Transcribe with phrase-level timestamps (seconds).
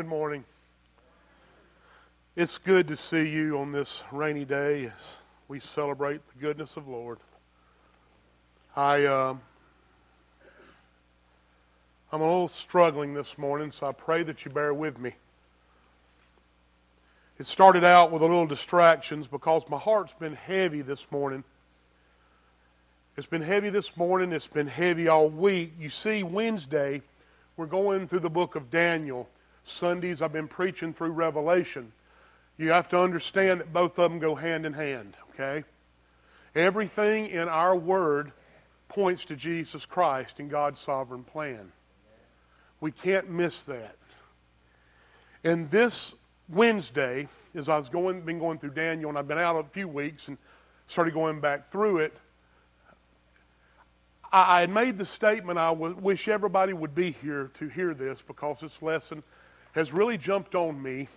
[0.00, 0.44] Good morning.
[2.34, 4.92] It's good to see you on this rainy day as
[5.46, 7.18] we celebrate the goodness of Lord.
[8.74, 9.34] I, uh,
[12.10, 15.16] I'm a little struggling this morning, so I pray that you bear with me.
[17.38, 21.44] It started out with a little distractions because my heart's been heavy this morning.
[23.18, 24.32] It's been heavy this morning.
[24.32, 25.74] It's been heavy all week.
[25.78, 27.02] You see, Wednesday,
[27.58, 29.28] we're going through the book of Daniel.
[29.64, 31.92] Sundays, I've been preaching through Revelation.
[32.58, 35.64] You have to understand that both of them go hand in hand, okay?
[36.54, 38.32] Everything in our word
[38.88, 41.72] points to Jesus Christ and God's sovereign plan.
[42.80, 43.96] We can't miss that.
[45.44, 46.14] And this
[46.48, 49.88] Wednesday, as I was going, been going through Daniel, and I've been out a few
[49.88, 50.36] weeks and
[50.86, 52.16] started going back through it,
[54.32, 58.60] I, had made the statement I wish everybody would be here to hear this because
[58.60, 59.24] this lesson
[59.72, 61.08] has really jumped on me.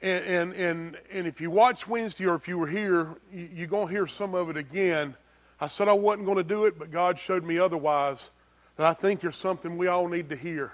[0.00, 3.66] And, and, and, and if you watch Wednesday or if you were here, you, you're
[3.68, 5.14] going to hear some of it again.
[5.60, 8.30] I said I wasn't going to do it, but God showed me otherwise.
[8.76, 10.72] That I think there's something we all need to hear.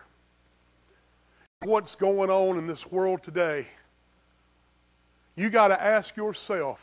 [1.63, 3.67] What's going on in this world today?
[5.35, 6.81] You got to ask yourself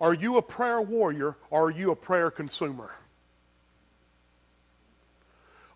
[0.00, 2.90] are you a prayer warrior or are you a prayer consumer?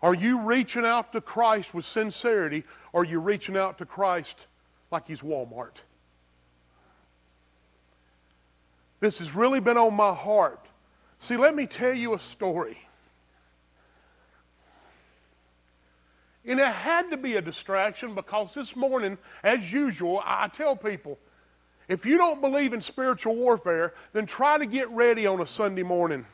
[0.01, 4.45] Are you reaching out to Christ with sincerity or are you reaching out to Christ
[4.91, 5.81] like he's Walmart?
[8.99, 10.65] This has really been on my heart.
[11.19, 12.77] See, let me tell you a story.
[16.45, 21.19] And it had to be a distraction because this morning, as usual, I tell people
[21.87, 25.83] if you don't believe in spiritual warfare, then try to get ready on a Sunday
[25.83, 26.25] morning.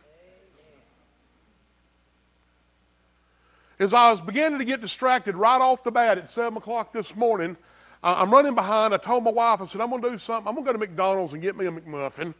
[3.77, 7.15] As I was beginning to get distracted right off the bat at 7 o'clock this
[7.15, 7.57] morning,
[8.01, 8.93] I'm running behind.
[8.93, 10.47] I told my wife, I said, I'm going to do something.
[10.47, 12.33] I'm going to go to McDonald's and get me a McMuffin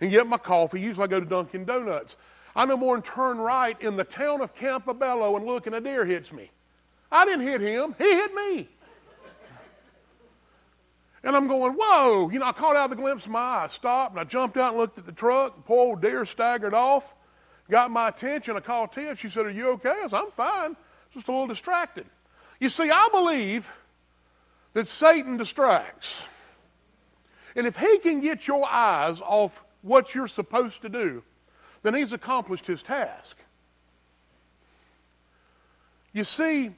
[0.00, 0.80] and get my coffee.
[0.80, 2.16] Usually I go to Dunkin' Donuts.
[2.56, 5.80] I no more than turn right in the town of Campobello and look, and a
[5.80, 6.50] deer hits me.
[7.12, 8.68] I didn't hit him, he hit me.
[11.22, 12.30] And I'm going, whoa.
[12.30, 13.64] You know, I caught out of the glimpse of my eye.
[13.64, 15.56] I stopped and I jumped out and looked at the truck.
[15.56, 17.14] The poor old deer staggered off.
[17.70, 18.56] Got my attention.
[18.56, 19.18] I called Ted.
[19.18, 19.94] She said, Are you okay?
[20.04, 20.76] I said, I'm fine.
[21.12, 22.06] Just a little distracted.
[22.60, 23.70] You see, I believe
[24.72, 26.22] that Satan distracts.
[27.54, 31.22] And if he can get your eyes off what you're supposed to do,
[31.82, 33.36] then he's accomplished his task.
[36.12, 36.70] You see,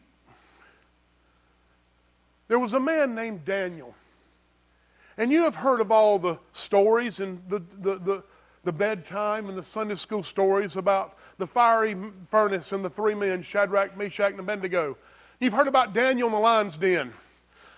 [2.49, 3.95] there was a man named Daniel.
[5.17, 8.23] And you have heard of all the stories and the, the, the,
[8.65, 11.97] the, bedtime and the Sunday school stories about the fiery
[12.31, 14.97] furnace and the three men, Shadrach, Meshach, and Abednego.
[15.41, 17.13] You've heard about Daniel in the lion's den.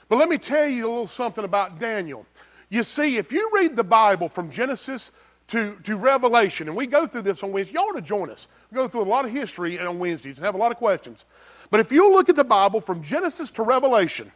[0.09, 2.27] But let me tell you a little something about Daniel.
[2.69, 5.11] You see, if you read the Bible from Genesis
[5.49, 8.49] to, to Revelation, and we go through this on Wednesday, you ought to join us.
[8.71, 11.25] We go through a lot of history on Wednesdays and have a lot of questions.
[11.71, 14.31] But if you look at the Bible from Genesis to Revelation,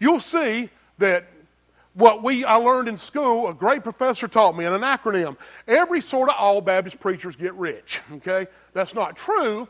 [0.00, 1.26] you'll see that
[1.94, 5.36] what we I learned in school, a great professor taught me in an acronym.
[5.66, 8.00] Every sort of all Baptist preachers get rich.
[8.14, 8.46] Okay?
[8.72, 9.68] That's not true.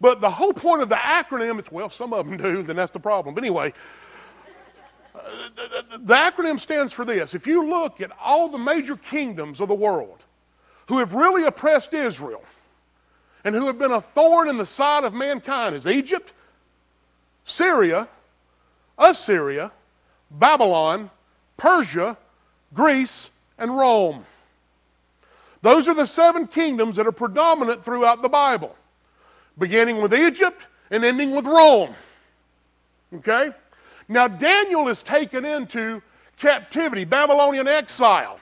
[0.00, 2.90] But the whole point of the acronym is, well, some of them do, then that's
[2.90, 3.34] the problem.
[3.34, 3.72] But anyway,
[5.14, 7.34] the acronym stands for this.
[7.34, 10.18] If you look at all the major kingdoms of the world
[10.88, 12.42] who have really oppressed Israel
[13.44, 16.32] and who have been a thorn in the side of mankind, is Egypt,
[17.44, 18.08] Syria,
[18.98, 19.70] Assyria,
[20.30, 21.10] Babylon,
[21.62, 22.18] Persia,
[22.74, 24.26] Greece, and Rome.
[25.60, 28.74] Those are the seven kingdoms that are predominant throughout the Bible,
[29.56, 30.60] beginning with Egypt
[30.90, 31.94] and ending with Rome.
[33.14, 33.52] Okay?
[34.08, 36.02] Now, Daniel is taken into
[36.36, 38.40] captivity, Babylonian exile.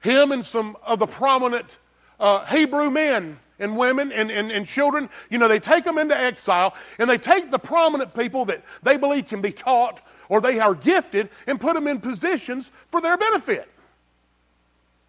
[0.00, 1.76] Him and some of the prominent
[2.18, 6.18] uh, Hebrew men and women and, and, and children, you know, they take them into
[6.18, 10.00] exile and they take the prominent people that they believe can be taught
[10.32, 13.68] or they are gifted and put them in positions for their benefit.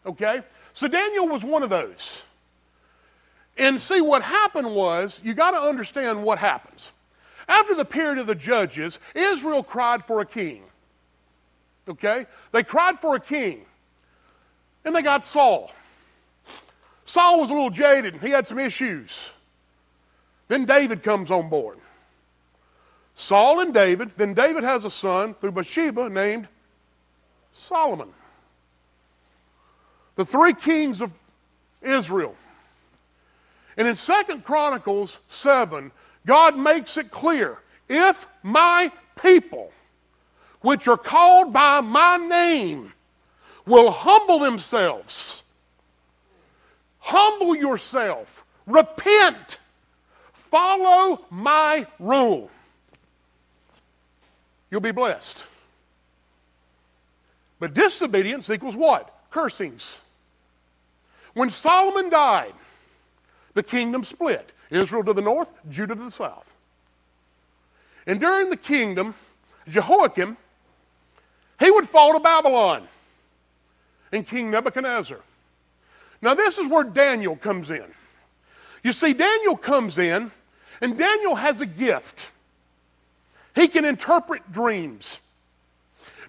[0.06, 0.42] Okay?
[0.74, 2.24] So Daniel was one of those.
[3.58, 6.92] And see, what happened was, you got to understand what happens.
[7.48, 10.64] After the period of the judges, Israel cried for a king.
[11.88, 12.26] Okay?
[12.52, 13.62] They cried for a king.
[14.84, 15.72] And they got Saul.
[17.06, 19.30] Saul was a little jaded, he had some issues.
[20.50, 21.78] Then David comes on board.
[23.15, 24.12] Saul and David.
[24.18, 26.48] Then David has a son through Bathsheba named
[27.54, 28.10] Solomon.
[30.15, 31.12] The three kings of
[31.81, 32.36] Israel.
[33.77, 35.92] And in Second Chronicles 7,
[36.25, 39.71] God makes it clear if my people,
[40.62, 42.94] which are called by my name,
[43.66, 45.44] will humble themselves.
[47.00, 48.44] Humble yourself.
[48.66, 49.57] Repent.
[50.31, 52.50] Follow my rule.
[54.74, 55.44] You'll be blessed.
[57.60, 59.16] But disobedience equals what?
[59.30, 59.98] Cursings.
[61.36, 62.56] When Solomon died,
[63.54, 66.52] the kingdom split Israel to the north, Judah to the south.
[68.08, 69.14] And during the kingdom,
[69.68, 70.38] Jehoiakim,
[71.60, 72.88] he would fall to Babylon
[74.12, 75.19] and King Nebuchadnezzar.
[76.19, 77.86] Now, this is where Daniel comes in.
[78.84, 80.31] You see, Daniel comes in,
[80.81, 82.30] and Daniel has a gift.
[83.56, 85.20] He can interpret dreams.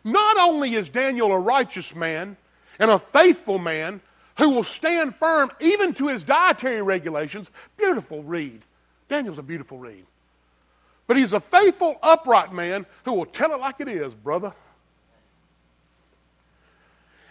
[0.02, 2.36] Not only is Daniel a righteous man
[2.78, 4.00] and a faithful man
[4.36, 8.62] who will stand firm even to his dietary regulations, beautiful read.
[9.08, 10.04] Daniel's a beautiful read.
[11.06, 14.52] But he's a faithful, upright man who will tell it like it is, brother.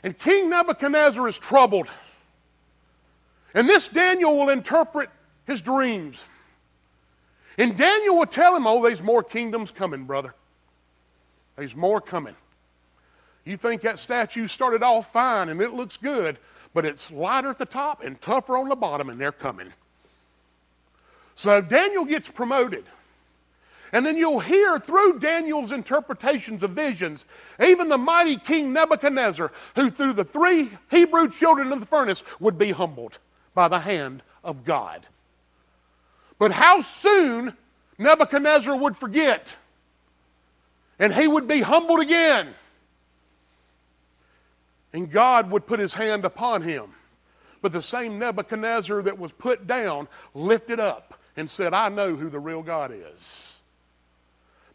[0.03, 1.89] And King Nebuchadnezzar is troubled.
[3.53, 5.09] And this Daniel will interpret
[5.45, 6.17] his dreams.
[7.57, 10.33] And Daniel will tell him, Oh, there's more kingdoms coming, brother.
[11.55, 12.35] There's more coming.
[13.45, 16.37] You think that statue started off fine and it looks good,
[16.73, 19.71] but it's lighter at the top and tougher on the bottom, and they're coming.
[21.35, 22.85] So Daniel gets promoted.
[23.91, 27.25] And then you'll hear through Daniel's interpretations of visions,
[27.63, 32.57] even the mighty King Nebuchadnezzar, who through the three Hebrew children of the furnace would
[32.57, 33.19] be humbled
[33.53, 35.05] by the hand of God.
[36.43, 37.53] But how soon
[37.97, 39.55] Nebuchadnezzar would forget
[40.99, 42.49] and he would be humbled again.
[44.91, 46.95] And God would put his hand upon him.
[47.61, 52.29] But the same Nebuchadnezzar that was put down lifted up and said, I know who
[52.29, 53.53] the real God is.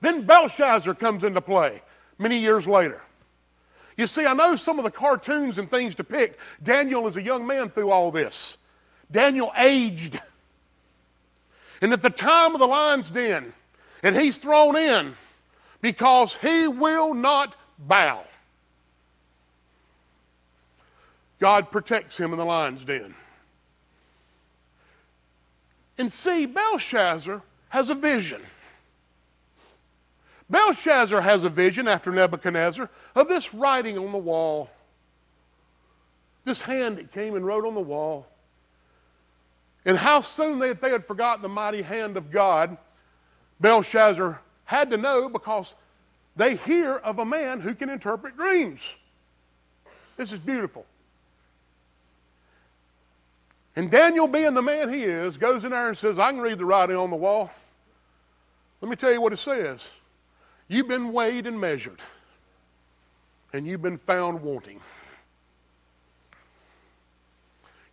[0.01, 1.83] Then Belshazzar comes into play
[2.17, 3.03] many years later.
[3.95, 7.47] You see, I know some of the cartoons and things depict Daniel as a young
[7.47, 8.57] man through all this.
[9.13, 10.19] Daniel aged.
[11.81, 13.53] And at the time of the lion's den,
[14.03, 15.15] and he's thrown in
[15.81, 18.25] because he will not bow.
[21.39, 23.15] God protects him in the lion's den.
[25.97, 28.43] And see, Belshazzar has a vision.
[30.51, 34.71] Belshazzar has a vision after Nebuchadnezzar of this writing on the wall.
[36.45, 38.27] This hand that came and wrote on the wall.
[39.85, 42.77] And how soon they, they had forgotten the mighty hand of God,
[43.61, 45.75] Belshazzar had to know because
[46.37, 48.97] they hear of a man who can interpret dreams.
[50.17, 50.85] This is beautiful.
[53.77, 56.59] And Daniel, being the man he is, goes in there and says, I can read
[56.59, 57.51] the writing on the wall.
[58.81, 59.87] Let me tell you what it says.
[60.67, 62.01] You've been weighed and measured,
[63.53, 64.81] and you've been found wanting.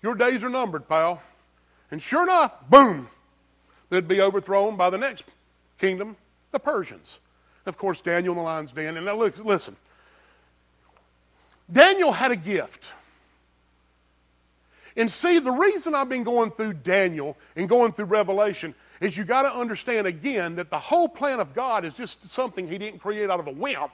[0.02, 1.22] Your days are numbered, pal.
[1.96, 3.08] And sure enough, boom,
[3.90, 5.24] they'd be overthrown by the next
[5.80, 6.18] kingdom,
[6.52, 7.22] the Persians.
[7.66, 8.98] Of course, Daniel in the lion's den.
[8.98, 9.78] And now listen.
[11.72, 12.84] Daniel had a gift.
[14.98, 19.24] And see, the reason I've been going through Daniel and going through Revelation is you
[19.24, 23.00] got to understand again that the whole plan of God is just something He didn't
[23.00, 23.88] create out of a whim.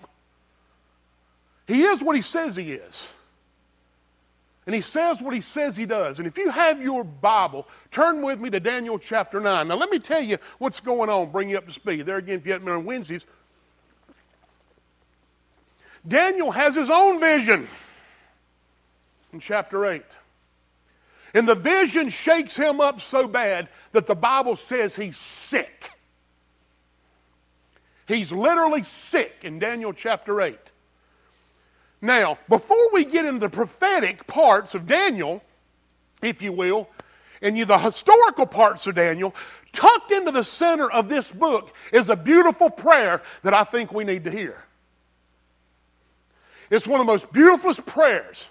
[1.68, 3.10] He is what He says He is.
[4.66, 6.20] And He says what He says He does.
[6.20, 9.68] And if you have your Bible, turn with me to Daniel chapter 9.
[9.68, 12.06] Now, let me tell you what's going on, bring you up to speed.
[12.06, 13.26] There again, if you haven't been on Wednesdays,
[16.08, 17.68] Daniel has his own vision
[19.34, 20.04] in chapter 8.
[21.34, 25.92] And the vision shakes him up so bad that the Bible says he's sick.
[28.08, 30.58] He's literally sick in Daniel chapter 8.
[32.02, 35.44] Now, before we get into the prophetic parts of Daniel,
[36.22, 36.90] if you will,
[37.42, 39.36] and you, the historical parts of Daniel,
[39.72, 44.04] tucked into the center of this book is a beautiful prayer that I think we
[44.04, 44.64] need to hear.
[46.70, 48.48] It's one of the most beautiful prayers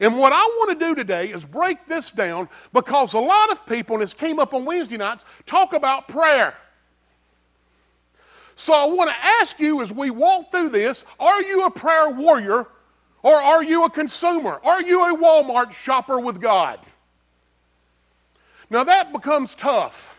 [0.00, 3.66] and what I want to do today is break this down because a lot of
[3.66, 6.54] people, and this came up on Wednesday nights, talk about prayer.
[8.60, 12.10] So I want to ask you as we walk through this are you a prayer
[12.10, 12.66] warrior
[13.22, 14.60] or are you a consumer?
[14.62, 16.78] Are you a Walmart shopper with God?
[18.68, 20.14] Now that becomes tough.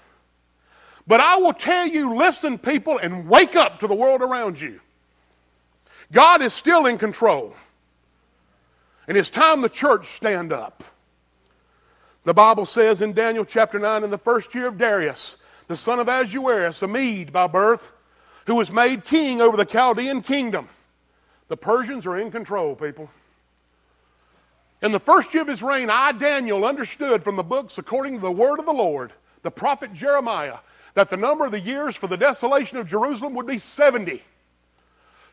[1.06, 4.80] But I will tell you listen, people, and wake up to the world around you.
[6.12, 7.56] God is still in control.
[9.08, 10.84] And it's time the church stand up.
[12.24, 16.00] The Bible says in Daniel chapter 9, in the first year of Darius, the son
[16.00, 17.92] of Ahasuerus, a Mede by birth,
[18.48, 20.70] who was made king over the Chaldean kingdom.
[21.48, 23.10] The Persians are in control, people.
[24.82, 28.22] In the first year of his reign, I, Daniel, understood from the books according to
[28.22, 30.58] the word of the Lord, the prophet Jeremiah,
[30.96, 34.24] that the number of the years for the desolation of Jerusalem would be 70.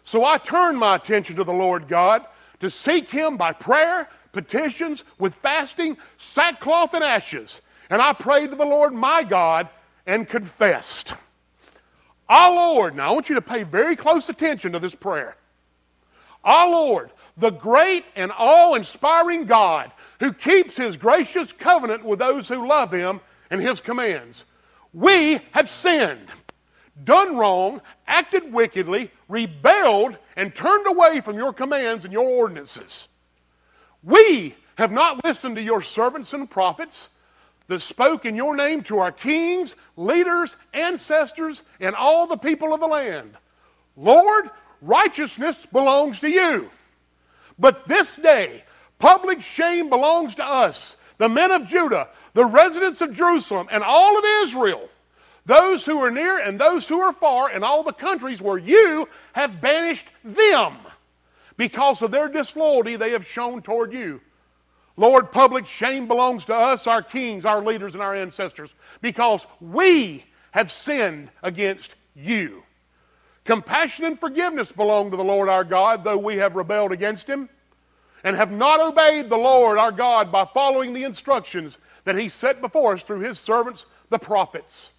[0.04, 2.26] So I turned my attention to the Lord God
[2.60, 7.60] to seek him by prayer, petitions, with fasting, sackcloth, and ashes.
[7.90, 9.68] And I prayed to the Lord my God
[10.06, 11.14] and confessed.
[12.28, 15.36] Our Lord, now I want you to pay very close attention to this prayer.
[16.44, 22.48] Our Lord, the great and awe inspiring God who keeps his gracious covenant with those
[22.48, 23.20] who love him
[23.50, 24.44] and his commands.
[24.92, 26.28] We have sinned,
[27.04, 33.08] done wrong, acted wickedly, rebelled, and turned away from your commands and your ordinances.
[34.02, 37.08] We have not listened to your servants and prophets
[37.68, 42.80] that spoke in your name to our kings, leaders, ancestors, and all the people of
[42.80, 43.36] the land.
[43.96, 46.70] Lord, righteousness belongs to you.
[47.58, 48.64] But this day,
[48.98, 54.18] public shame belongs to us, the men of Judah, the residents of Jerusalem, and all
[54.18, 54.88] of Israel,
[55.44, 59.08] those who are near and those who are far, and all the countries where you
[59.32, 60.76] have banished them
[61.56, 64.20] because of their disloyalty they have shown toward you.
[64.98, 70.24] Lord, public shame belongs to us, our kings, our leaders, and our ancestors, because we
[70.50, 72.64] have sinned against you.
[73.44, 77.48] Compassion and forgiveness belong to the Lord our God, though we have rebelled against him
[78.24, 82.60] and have not obeyed the Lord our God by following the instructions that he set
[82.60, 84.90] before us through his servants, the prophets.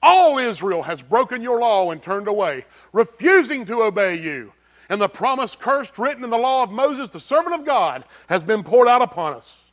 [0.00, 4.52] All Israel has broken your law and turned away, refusing to obey you.
[4.88, 8.42] And the promise cursed written in the law of Moses, the servant of God, has
[8.42, 9.70] been poured out upon us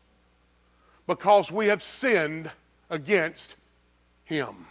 [1.08, 2.50] because we have sinned
[2.90, 3.56] against
[4.26, 4.66] him.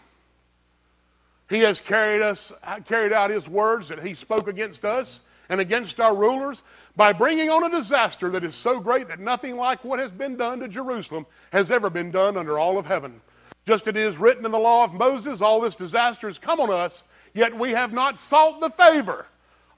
[1.50, 2.52] He has carried, us,
[2.86, 6.62] carried out His words that He spoke against us and against our rulers
[6.96, 10.36] by bringing on a disaster that is so great that nothing like what has been
[10.36, 13.20] done to Jerusalem has ever been done under all of heaven.
[13.66, 16.60] Just as it is written in the law of Moses, all this disaster has come
[16.60, 17.04] on us,
[17.34, 19.26] yet we have not sought the favor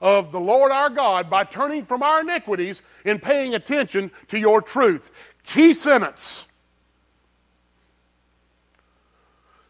[0.03, 4.61] of the Lord our God by turning from our iniquities and paying attention to your
[4.61, 5.09] truth.
[5.43, 6.45] Key sentence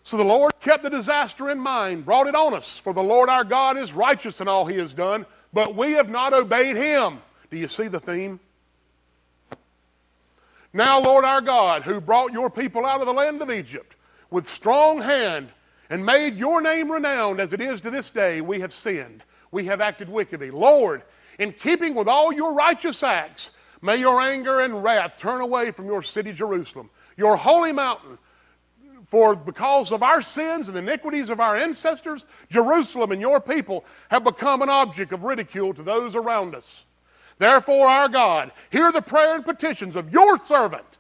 [0.04, 3.30] So the Lord kept the disaster in mind, brought it on us, for the Lord
[3.30, 7.20] our God is righteous in all he has done, but we have not obeyed him.
[7.50, 8.40] Do you see the theme?
[10.74, 13.96] Now, Lord our God, who brought your people out of the land of Egypt
[14.30, 15.50] with strong hand
[15.90, 19.24] and made your name renowned as it is to this day, we have sinned.
[19.54, 20.52] We have acted wickedly.
[20.52, 21.04] Lord,
[21.38, 25.86] in keeping with all your righteous acts, may your anger and wrath turn away from
[25.86, 28.18] your city, Jerusalem, your holy mountain
[29.14, 33.86] for because of our sins and the iniquities of our ancestors, Jerusalem and your people
[34.10, 36.84] have become an object of ridicule to those around us.
[37.38, 40.98] Therefore, our God, hear the prayer and petitions of your servant.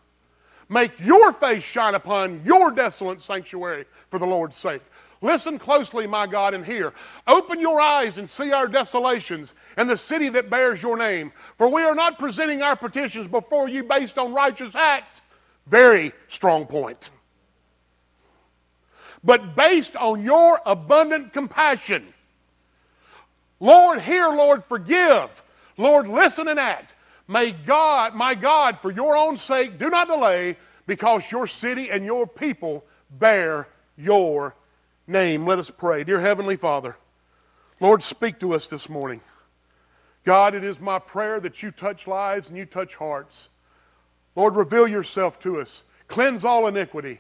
[0.70, 4.84] Make your face shine upon your desolate sanctuary for the Lord's sake.
[5.24, 6.94] Listen closely, my God, and hear.
[7.26, 11.32] Open your eyes and see our desolations and the city that bears your name.
[11.58, 15.24] For we are not presenting our petitions before you based on righteous acts.
[15.66, 17.10] Very strong point
[19.24, 22.14] but based on your abundant compassion.
[23.60, 25.44] Lord, hear, Lord, forgive.
[25.78, 26.94] Lord, listen and act.
[27.28, 32.04] May God, my God, for your own sake, do not delay because your city and
[32.04, 34.56] your people bear your
[35.08, 35.46] name.
[35.46, 36.04] Let us pray.
[36.04, 36.96] Dear Heavenly Father,
[37.80, 39.22] Lord, speak to us this morning.
[40.24, 43.50] God, it is my prayer that you touch lives and you touch hearts.
[44.36, 45.84] Lord, reveal yourself to us.
[46.08, 47.20] Cleanse all iniquity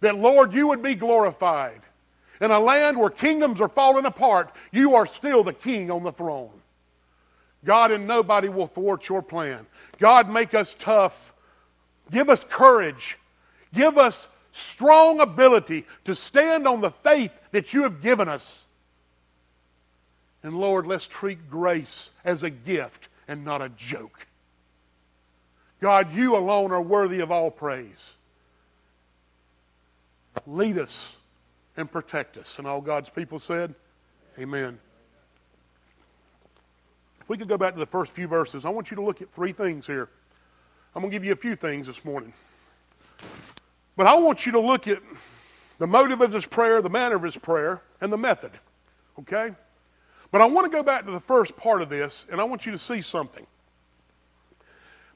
[0.00, 1.82] that, Lord, you would be glorified.
[2.40, 6.12] In a land where kingdoms are falling apart, you are still the king on the
[6.12, 6.50] throne.
[7.64, 9.66] God, and nobody will thwart your plan.
[9.98, 11.34] God, make us tough.
[12.10, 13.18] Give us courage.
[13.74, 18.64] Give us strong ability to stand on the faith that you have given us.
[20.42, 24.26] And Lord, let's treat grace as a gift and not a joke.
[25.80, 28.12] God, you alone are worthy of all praise
[30.46, 31.16] lead us,
[31.76, 32.58] and protect us.
[32.58, 33.74] And all God's people said,
[34.38, 34.78] Amen.
[37.20, 39.22] If we could go back to the first few verses, I want you to look
[39.22, 40.08] at three things here.
[40.94, 42.32] I'm going to give you a few things this morning.
[44.00, 45.02] But I want you to look at
[45.78, 48.50] the motive of his prayer, the manner of his prayer, and the method.
[49.18, 49.54] Okay?
[50.32, 52.64] But I want to go back to the first part of this, and I want
[52.64, 53.46] you to see something.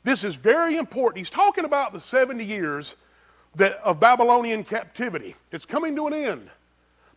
[0.03, 1.17] This is very important.
[1.17, 2.97] He's talking about the 70 years
[3.55, 5.35] that, of Babylonian captivity.
[5.51, 6.51] It's coming to an end,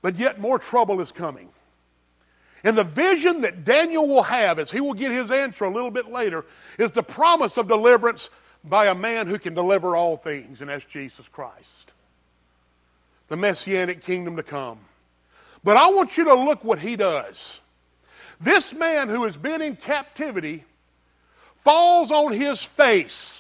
[0.02, 1.50] but yet more trouble is coming.
[2.64, 5.92] And the vision that Daniel will have, as he will get his answer a little
[5.92, 6.46] bit later,
[6.80, 8.30] is the promise of deliverance
[8.64, 11.92] by a man who can deliver all things, and that's Jesus Christ.
[13.28, 14.80] The messianic kingdom to come.
[15.64, 17.60] But I want you to look what he does.
[18.40, 20.64] This man who has been in captivity
[21.64, 23.40] falls on his face.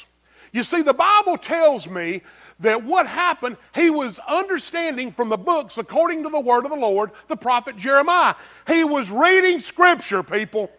[0.51, 2.21] You see, the Bible tells me
[2.59, 6.77] that what happened, he was understanding from the books according to the word of the
[6.77, 8.35] Lord, the prophet Jeremiah.
[8.65, 10.71] He was reading scripture, people.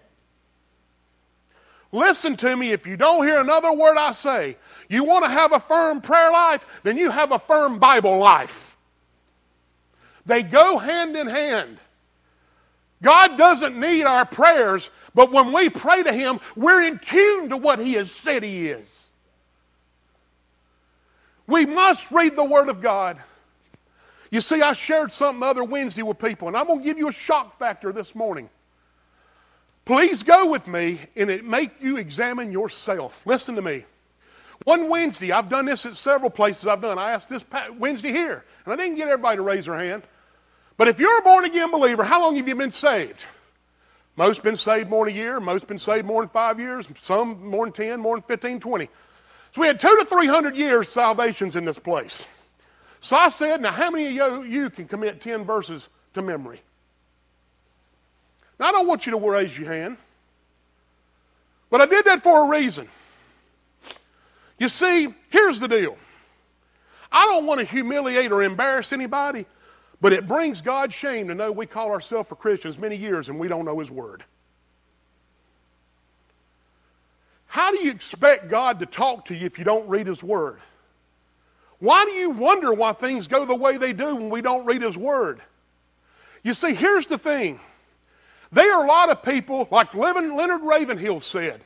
[1.91, 2.71] Listen to me.
[2.71, 4.57] If you don't hear another word I say,
[4.89, 8.77] you want to have a firm prayer life, then you have a firm Bible life.
[10.27, 11.79] They go hand in hand.
[13.03, 17.57] God doesn't need our prayers, but when we pray to Him, we're in tune to
[17.57, 19.11] what He has said He is.
[21.47, 23.19] We must read the Word of God.
[24.31, 26.99] You see, I shared something the other Wednesday with people, and I'm going to give
[26.99, 28.51] you a shock factor this morning.
[29.89, 33.23] Please go with me and it make you examine yourself.
[33.25, 33.87] Listen to me.
[34.65, 36.99] One Wednesday, I've done this at several places I've done.
[36.99, 37.43] I asked this
[37.79, 40.03] Wednesday here, and I didn't get everybody to raise their hand.
[40.77, 43.25] But if you're a born again believer, how long have you been saved?
[44.17, 47.47] Most been saved more than a year, most been saved more than five years, some
[47.47, 48.91] more than 10, more than 15, 20.
[49.53, 52.27] So we had two to 300 years salvations in this place.
[53.01, 56.61] So I said, now how many of you you can commit 10 verses to memory?
[58.59, 59.97] Now, I don't want you to raise your hand,
[61.71, 62.89] but I did that for a reason.
[64.59, 65.97] You see, here's the deal
[67.11, 69.47] I don't want to humiliate or embarrass anybody,
[70.01, 73.49] but it brings God shame to know we call ourselves Christians many years and we
[73.49, 74.25] don't know His Word.
[77.47, 80.61] How do you expect God to talk to you if you don't read His Word?
[81.79, 84.83] Why do you wonder why things go the way they do when we don't read
[84.83, 85.41] His Word?
[86.43, 87.61] You see, here's the thing
[88.53, 91.61] there are a lot of people, like Leonard Ravenhill said,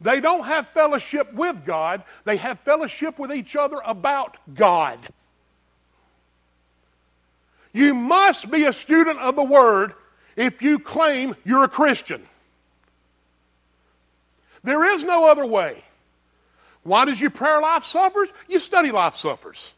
[0.00, 4.98] they don't have fellowship with God, they have fellowship with each other about God.
[7.72, 9.94] You must be a student of the Word
[10.36, 12.26] if you claim you're a Christian.
[14.62, 15.82] There is no other way.
[16.82, 18.28] Why does your prayer life suffers?
[18.48, 19.72] Your study life suffers.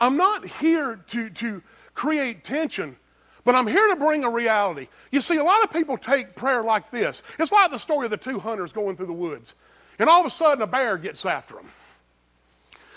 [0.00, 1.62] I'm not here to, to
[2.00, 2.96] create tension.
[3.44, 4.88] But I'm here to bring a reality.
[5.12, 7.22] You see, a lot of people take prayer like this.
[7.38, 9.52] It's like the story of the two hunters going through the woods.
[9.98, 11.70] And all of a sudden, a bear gets after them.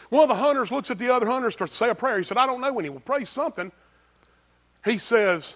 [0.10, 2.18] One of the hunters looks at the other hunter and starts to say a prayer.
[2.18, 2.88] He said, I don't know any.
[2.90, 3.74] Well, pray something.
[4.86, 5.56] He says,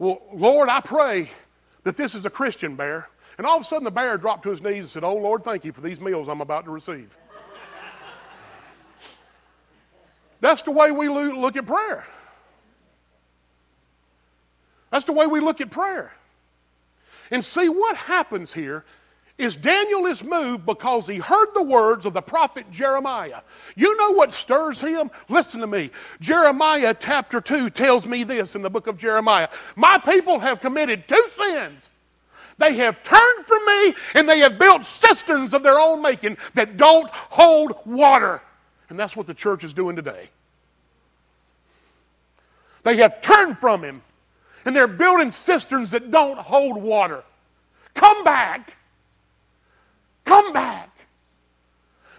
[0.00, 1.30] Well, Lord, I pray
[1.84, 3.08] that this is a Christian bear.
[3.36, 5.44] And all of a sudden, the bear dropped to his knees and said, Oh, Lord,
[5.44, 7.16] thank you for these meals I'm about to receive.
[10.40, 12.04] That's the way we look at prayer.
[14.90, 16.12] That's the way we look at prayer.
[17.30, 18.84] And see what happens here
[19.38, 23.40] is Daniel is moved because he heard the words of the prophet Jeremiah.
[23.76, 25.10] You know what stirs him?
[25.28, 25.90] Listen to me.
[26.20, 31.06] Jeremiah chapter 2 tells me this in the book of Jeremiah My people have committed
[31.06, 31.88] two sins.
[32.58, 36.76] They have turned from me and they have built cisterns of their own making that
[36.76, 38.42] don't hold water.
[38.88, 40.30] And that's what the church is doing today.
[42.82, 44.02] They have turned from him
[44.64, 47.24] and they're building cisterns that don't hold water.
[47.94, 48.74] Come back.
[50.24, 50.90] Come back.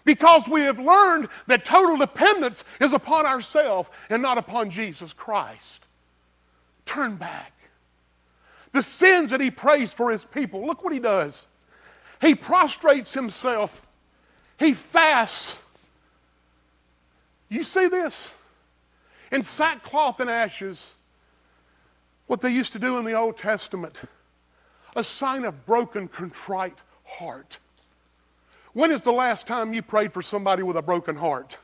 [0.05, 5.85] Because we have learned that total dependence is upon ourselves and not upon Jesus Christ.
[6.85, 7.53] Turn back.
[8.71, 11.47] The sins that he prays for his people, look what he does.
[12.21, 13.81] He prostrates himself,
[14.57, 15.61] he fasts.
[17.49, 18.31] You see this?
[19.31, 20.93] In sackcloth and ashes
[22.29, 23.97] what they used to do in the Old Testament
[24.95, 27.57] a sign of broken, contrite heart.
[28.73, 31.57] When is the last time you prayed for somebody with a broken heart?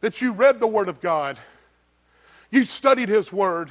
[0.00, 1.38] That you read the Word of God,
[2.50, 3.70] you studied His Word,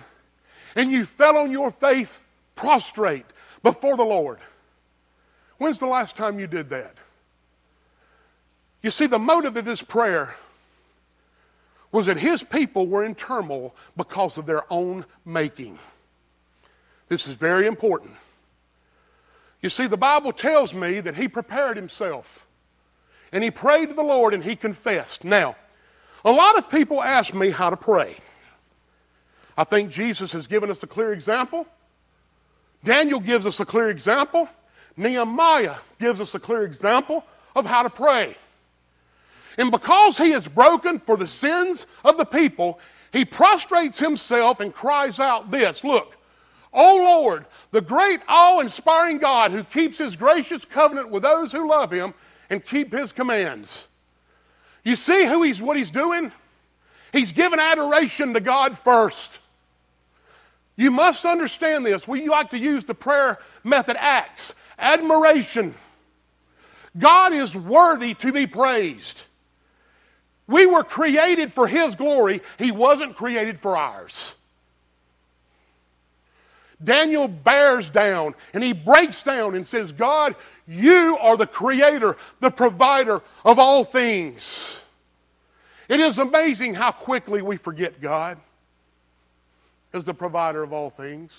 [0.75, 2.21] and you fell on your face
[2.55, 3.25] prostrate
[3.61, 4.39] before the Lord.
[5.59, 6.95] When's the last time you did that?
[8.81, 10.35] You see, the motive of this prayer
[11.95, 15.79] was that his people were in turmoil because of their own making.
[17.08, 18.12] This is very important.
[19.62, 22.45] You see, the Bible tells me that he prepared himself
[23.31, 25.23] and he prayed to the Lord and he confessed.
[25.23, 25.55] Now,
[26.25, 28.17] a lot of people ask me how to pray.
[29.58, 31.65] I think Jesus has given us a clear example.
[32.84, 34.49] Daniel gives us a clear example.
[34.97, 37.23] Nehemiah gives us a clear example
[37.55, 38.36] of how to pray.
[39.57, 42.79] And because he is broken for the sins of the people,
[43.13, 46.17] he prostrates himself and cries out this Look,
[46.73, 51.69] O Lord, the great, awe inspiring God who keeps his gracious covenant with those who
[51.69, 52.13] love him
[52.49, 53.87] and keep his commands.
[54.83, 56.31] You see who he's, what he's doing?
[57.13, 59.39] He's giving adoration to God first.
[60.75, 62.07] You must understand this.
[62.07, 65.73] We like to use the prayer method acts, admiration.
[66.97, 69.21] God is worthy to be praised.
[70.47, 74.36] We were created for His glory, He wasn't created for ours.
[76.84, 80.36] Daniel bears down and he breaks down and says, God,
[80.67, 84.81] you are the creator, the provider of all things.
[85.88, 88.38] It is amazing how quickly we forget God
[89.93, 91.31] as the provider of all things.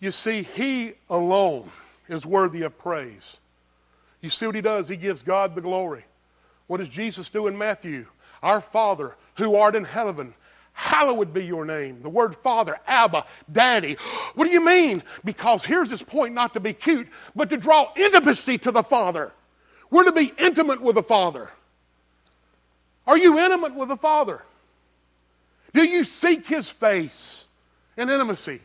[0.00, 1.70] You see, He alone
[2.08, 3.38] is worthy of praise.
[4.20, 4.88] You see what He does?
[4.88, 6.04] He gives God the glory.
[6.68, 8.06] What does Jesus do in Matthew?
[8.42, 10.32] Our Father, who art in heaven,
[10.72, 12.00] hallowed be your name.
[12.02, 13.96] The word Father, Abba, Daddy.
[14.34, 15.02] What do you mean?
[15.24, 19.32] Because here's his point not to be cute, but to draw intimacy to the Father.
[19.90, 21.50] We're to be intimate with the Father.
[23.08, 24.42] Are you intimate with the Father?
[25.74, 27.46] Do you seek His face
[27.96, 28.60] in intimacy?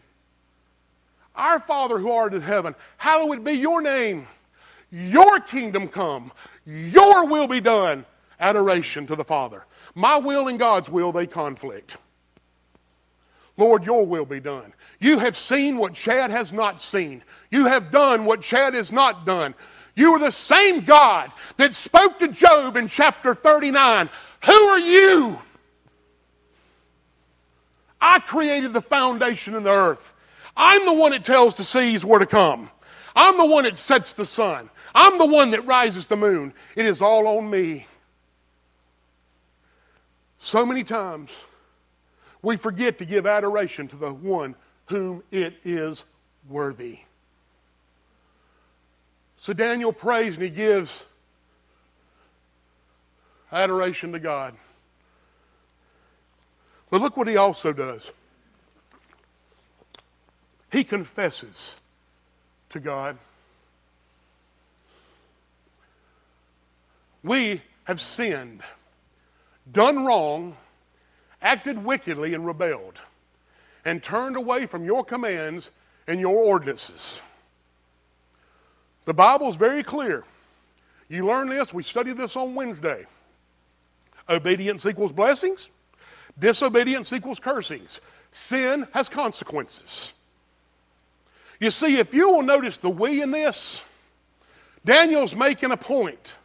[1.36, 4.28] Our Father who art in heaven, hallowed be your name.
[4.92, 6.32] Your kingdom come.
[6.66, 8.06] Your will be done.
[8.40, 9.66] Adoration to the Father.
[9.96, 11.98] My will and God's will, they conflict.
[13.58, 14.74] Lord, your will be done.
[15.00, 17.24] You have seen what Chad has not seen.
[17.52, 19.54] You have done what Chad has not done.
[19.96, 24.10] You are the same God that spoke to Job in chapter 39.
[24.46, 25.40] Who are you?
[28.02, 30.14] I created the foundation of the earth.
[30.58, 32.70] I'm the one that tells the seas where to come.
[33.16, 34.70] I'm the one that sets the sun.
[34.96, 36.54] I'm the one that rises the moon.
[36.76, 37.88] It is all on me.
[40.38, 41.32] So many times
[42.42, 44.56] we forget to give adoration to the one
[44.88, 46.04] whom it is
[46.50, 47.00] worthy.
[49.38, 51.04] So Daniel prays and he gives
[53.52, 54.56] adoration to God.
[56.90, 58.10] But look what he also does.
[60.72, 61.78] He confesses
[62.70, 63.18] to God.
[67.24, 68.62] We have sinned,
[69.72, 70.58] done wrong,
[71.42, 73.00] acted wickedly, and rebelled,
[73.86, 75.72] and turned away from your commands
[76.08, 77.22] and your ordinances.
[79.06, 80.24] The Bible is very clear.
[81.10, 83.06] You learn this, we studied this on Wednesday.
[84.30, 85.70] Obedience equals blessings,
[86.40, 88.00] disobedience equals cursings.
[88.32, 90.14] Sin has consequences.
[91.60, 93.82] You see, if you will notice the we in this,
[94.84, 96.36] Daniel's making a point.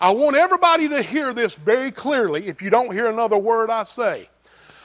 [0.00, 3.82] I want everybody to hear this very clearly if you don't hear another word I
[3.82, 4.28] say.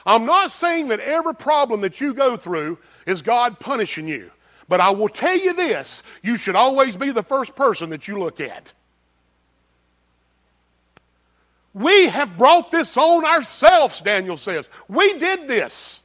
[0.04, 4.30] I'm not saying that every problem that you go through is God punishing you.
[4.68, 8.18] But I will tell you this you should always be the first person that you
[8.18, 8.72] look at.
[11.72, 14.68] We have brought this on ourselves, Daniel says.
[14.88, 16.00] We did this.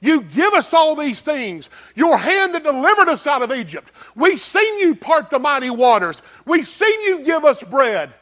[0.00, 1.68] You give us all these things.
[1.94, 3.92] Your hand that delivered us out of Egypt.
[4.14, 6.22] We've seen you part the mighty waters.
[6.46, 8.14] We've seen you give us bread.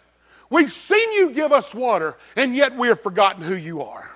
[0.50, 4.10] We've seen you give us water, and yet we have forgotten who you are.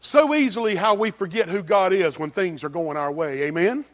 [0.00, 3.42] So easily how we forget who God is when things are going our way.
[3.42, 3.84] Amen?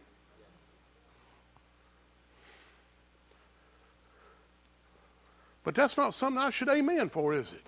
[5.65, 7.67] But that's not something I should amen for, is it?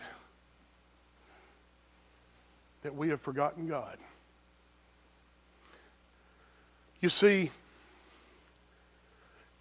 [2.82, 3.96] That we have forgotten God.
[7.04, 7.50] You see,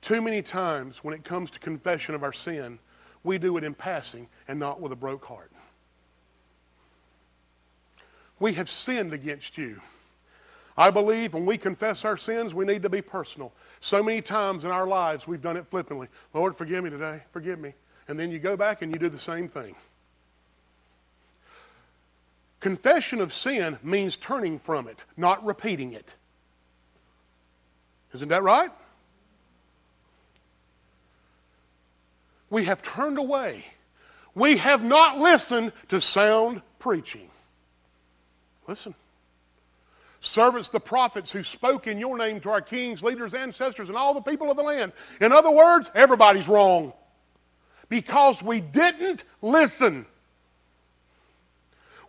[0.02, 2.80] too many times when it comes to confession of our sin,
[3.26, 5.52] we do it in passing and not with a broke heart.
[8.40, 9.82] We have sinned against you.
[10.78, 13.52] I believe when we confess our sins, we need to be personal.
[13.82, 16.08] So many times in our lives, we've done it flippantly.
[16.34, 17.24] Lord, forgive me today.
[17.34, 17.74] Forgive me.
[18.08, 19.76] And then you go back and you do the same thing.
[22.62, 26.14] Confession of sin means turning from it, not repeating it.
[28.14, 28.72] Isn't that right?
[32.50, 33.66] We have turned away.
[34.36, 37.30] We have not listened to sound preaching.
[38.68, 38.94] Listen.
[40.22, 44.14] Servants, the prophets who spoke in your name to our kings, leaders, ancestors, and all
[44.14, 44.94] the people of the land.
[45.20, 46.94] In other words, everybody's wrong
[47.90, 50.06] because we didn't listen.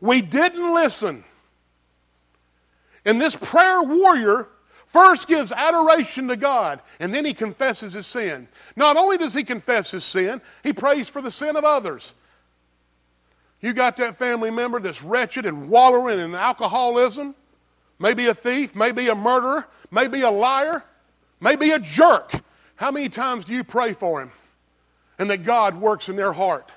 [0.00, 1.24] We didn't listen.
[3.04, 4.46] And this prayer warrior
[4.94, 8.46] First gives adoration to God, and then he confesses his sin.
[8.76, 12.14] Not only does he confess his sin, he prays for the sin of others.
[13.60, 17.34] You got that family member that's wretched and wallowing in alcoholism,
[17.98, 20.84] maybe a thief, maybe a murderer, maybe a liar,
[21.40, 22.32] maybe a jerk.
[22.76, 24.30] How many times do you pray for him
[25.18, 26.70] and that God works in their heart?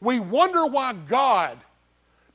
[0.00, 1.56] We wonder why God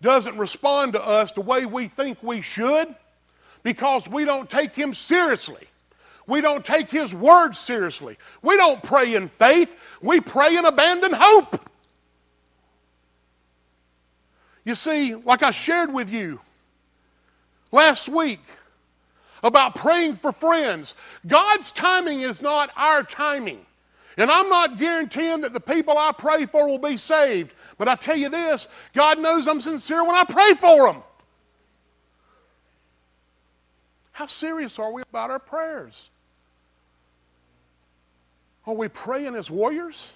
[0.01, 2.95] doesn't respond to us the way we think we should
[3.67, 5.67] because we don't take him seriously.
[6.25, 8.17] We don't take his word seriously.
[8.41, 11.69] We don't pray in faith, we pray in abandoned hope.
[14.63, 16.39] You see, like I shared with you
[17.73, 18.39] last week
[19.43, 20.95] about praying for friends,
[21.27, 23.65] God's timing is not our timing.
[24.15, 27.53] And I'm not guaranteeing that the people I pray for will be saved.
[27.77, 31.03] But I tell you this God knows I'm sincere when I pray for them.
[34.17, 36.09] How serious are we about our prayers?
[38.65, 40.11] Are we praying as warriors?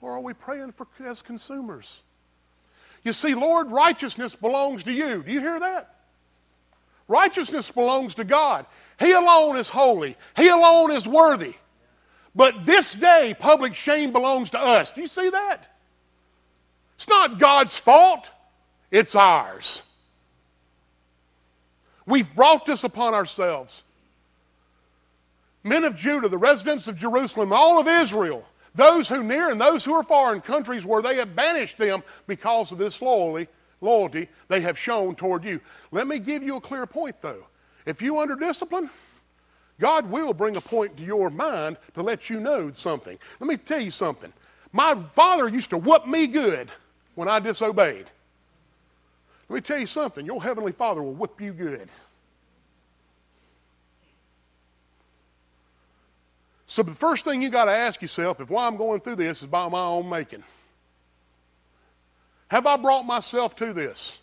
[0.00, 2.00] Or are we praying for, as consumers?
[3.04, 5.22] You see, Lord, righteousness belongs to you.
[5.22, 5.94] Do you hear that?
[7.06, 8.66] Righteousness belongs to God.
[8.98, 11.54] He alone is holy, He alone is worthy.
[12.34, 14.90] But this day, public shame belongs to us.
[14.90, 15.68] Do you see that?
[16.96, 18.28] It's not God's fault,
[18.90, 19.82] it's ours.
[22.06, 23.82] We've brought this upon ourselves.
[25.64, 28.44] Men of Judah, the residents of Jerusalem, all of Israel,
[28.76, 32.02] those who near and those who are far in countries where they have banished them
[32.26, 33.48] because of this loyalty,
[33.80, 35.60] loyalty they have shown toward you.
[35.90, 37.44] Let me give you a clear point, though.
[37.84, 38.90] If you under discipline,
[39.80, 43.18] God will bring a point to your mind to let you know something.
[43.40, 44.32] Let me tell you something.
[44.72, 46.70] My father used to whoop me good
[47.14, 48.06] when I disobeyed.
[49.48, 50.26] Let me tell you something.
[50.26, 51.88] Your heavenly father will whip you good.
[56.66, 59.40] So the first thing you got to ask yourself, if why I'm going through this
[59.40, 60.42] is by my own making.
[62.48, 64.18] Have I brought myself to this?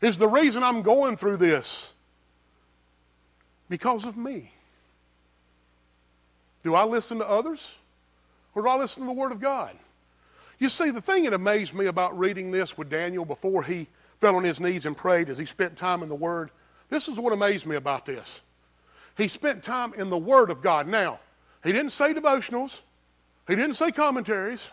[0.00, 1.88] Is the reason I'm going through this
[3.68, 4.52] because of me?
[6.62, 7.66] Do I listen to others?
[8.54, 9.76] Or do I listen to the Word of God?
[10.58, 13.88] You see, the thing that amazed me about reading this with Daniel before he
[14.20, 16.50] fell on his knees and prayed as he spent time in the Word,
[16.88, 18.40] this is what amazed me about this.
[19.16, 20.86] He spent time in the Word of God.
[20.86, 21.20] Now,
[21.62, 22.80] he didn't say devotionals,
[23.46, 24.66] he didn't say commentaries,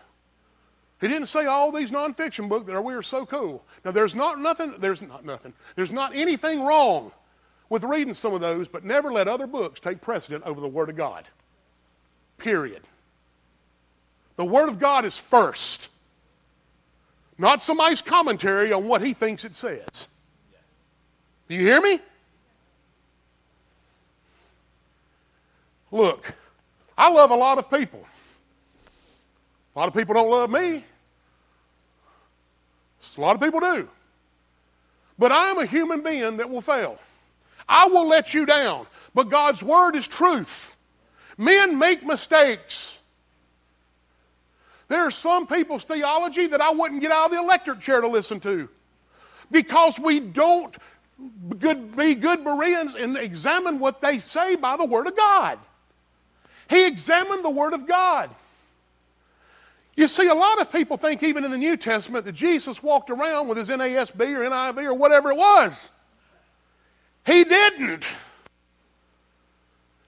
[1.01, 3.63] he didn't say all these nonfiction books that are we are so cool.
[3.83, 7.11] Now, there's not nothing, there's not nothing, there's not anything wrong
[7.69, 10.89] with reading some of those, but never let other books take precedent over the Word
[10.89, 11.27] of God.
[12.37, 12.83] Period.
[14.35, 15.87] The Word of God is first,
[17.37, 20.07] not somebody's commentary on what he thinks it says.
[21.47, 21.99] Do you hear me?
[25.91, 26.33] Look,
[26.97, 28.03] I love a lot of people.
[29.75, 30.83] A lot of people don't love me.
[33.17, 33.87] A lot of people do.
[35.19, 36.97] But I am a human being that will fail.
[37.67, 38.87] I will let you down.
[39.13, 40.75] But God's word is truth.
[41.37, 42.97] Men make mistakes.
[44.93, 48.07] There are some people's theology that I wouldn't get out of the electric chair to
[48.07, 48.69] listen to
[49.49, 50.75] because we don't
[51.97, 55.57] be good Bereans and examine what they say by the Word of God.
[56.69, 58.29] He examined the Word of God.
[59.95, 63.09] You see, a lot of people think, even in the New Testament, that Jesus walked
[63.09, 65.89] around with his NASB or NIV or whatever it was.
[67.25, 68.05] He didn't.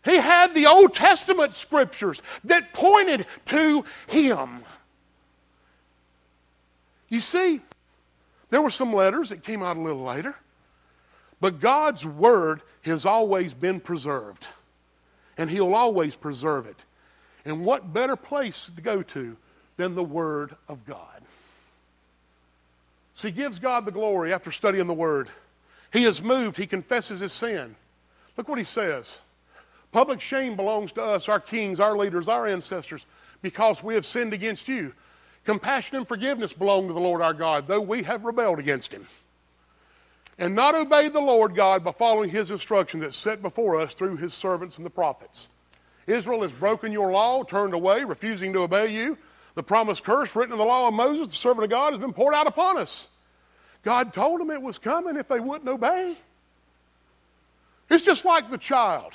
[0.04, 4.64] He had the Old Testament scriptures that pointed to him.
[7.16, 7.62] You see,
[8.50, 10.36] there were some letters that came out a little later,
[11.40, 14.46] but God's Word has always been preserved
[15.38, 16.76] and He'll always preserve it.
[17.46, 19.38] And what better place to go to
[19.78, 21.22] than the Word of God?
[23.14, 25.30] So he gives God the glory after studying the Word.
[25.94, 27.78] He is moved, he confesses his sin.
[28.36, 29.10] Look what he says.
[29.94, 33.06] Public shame belongs to us, our kings, our leaders, our ancestors,
[33.42, 34.92] because we have sinned against you.
[35.46, 39.08] Compassion and forgiveness belong to the Lord our God, though we have rebelled against him
[40.38, 44.18] and not obeyed the Lord God by following his instruction that's set before us through
[44.18, 45.48] his servants and the prophets.
[46.08, 49.18] Israel has broken your law, turned away, refusing to obey you.
[49.56, 52.14] The promised curse written in the law of Moses, the servant of God, has been
[52.14, 53.08] poured out upon us.
[53.84, 56.18] God told them it was coming if they wouldn't obey.
[57.90, 59.14] It's just like the child.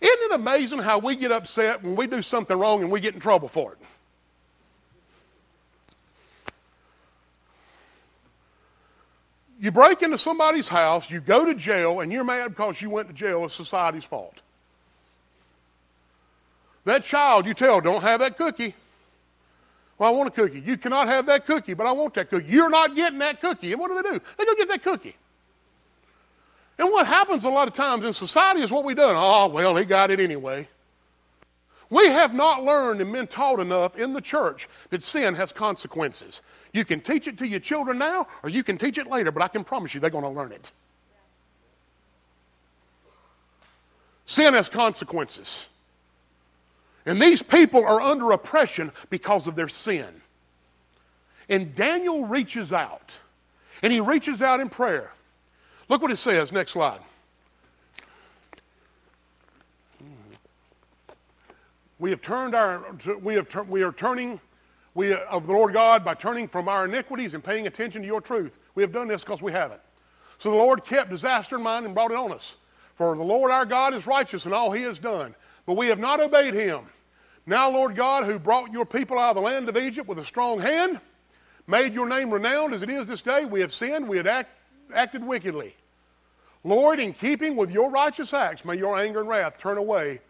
[0.00, 3.14] Isn't it amazing how we get upset when we do something wrong and we get
[3.14, 3.78] in trouble for it?
[9.58, 13.08] You break into somebody's house, you go to jail, and you're mad because you went
[13.08, 13.44] to jail.
[13.44, 14.34] It's society's fault.
[16.84, 18.74] That child, you tell, don't have that cookie.
[19.98, 20.60] Well, I want a cookie.
[20.60, 22.46] You cannot have that cookie, but I want that cookie.
[22.46, 23.72] You're not getting that cookie.
[23.72, 24.20] And what do they do?
[24.38, 25.16] They go get that cookie.
[26.78, 29.02] And what happens a lot of times in society is what we do.
[29.02, 30.68] Oh, well, he got it anyway.
[31.88, 36.42] We have not learned and been taught enough in the church that sin has consequences.
[36.72, 39.42] You can teach it to your children now, or you can teach it later, but
[39.42, 40.72] I can promise you they're going to learn it.
[44.26, 45.66] Sin has consequences.
[47.06, 50.08] And these people are under oppression because of their sin.
[51.48, 53.14] And Daniel reaches out,
[53.82, 55.12] and he reaches out in prayer.
[55.88, 56.50] Look what it says.
[56.50, 56.98] Next slide.
[61.98, 62.84] We have turned our,
[63.22, 64.40] we, have, we are turning
[64.94, 68.20] we, of the Lord God by turning from our iniquities and paying attention to your
[68.20, 68.58] truth.
[68.74, 69.80] We have done this because we haven't.
[70.38, 72.56] So the Lord kept disaster in mind and brought it on us.
[72.96, 75.34] For the Lord our God is righteous in all he has done,
[75.66, 76.80] but we have not obeyed him.
[77.46, 80.24] Now, Lord God, who brought your people out of the land of Egypt with a
[80.24, 81.00] strong hand,
[81.66, 84.50] made your name renowned as it is this day, we have sinned, we have act,
[84.92, 85.76] acted wickedly.
[86.64, 90.20] Lord, in keeping with your righteous acts, may your anger and wrath turn away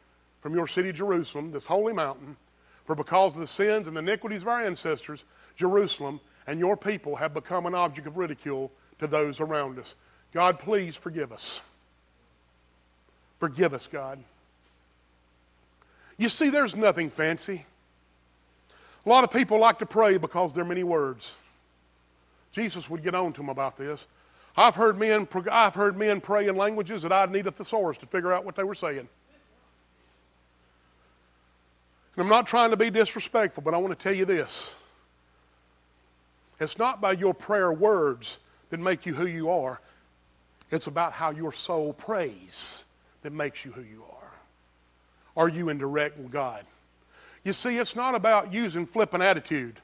[0.46, 2.36] from your city, Jerusalem, this holy mountain.
[2.84, 5.24] For because of the sins and the iniquities of our ancestors,
[5.56, 9.96] Jerusalem and your people have become an object of ridicule to those around us.
[10.32, 11.62] God, please forgive us.
[13.40, 14.20] Forgive us, God.
[16.16, 17.66] You see, there's nothing fancy.
[19.04, 21.34] A lot of people like to pray because there are many words.
[22.52, 24.06] Jesus would get on to them about this.
[24.56, 28.06] I've heard men, I've heard men pray in languages that I'd need a thesaurus to
[28.06, 29.08] figure out what they were saying.
[32.16, 34.72] And I'm not trying to be disrespectful, but I want to tell you this.
[36.58, 38.38] It's not by your prayer words
[38.70, 39.80] that make you who you are.
[40.70, 42.84] It's about how your soul prays
[43.22, 45.42] that makes you who you are.
[45.42, 46.64] Are you in direct with God?
[47.44, 49.78] You see, it's not about using flippant attitude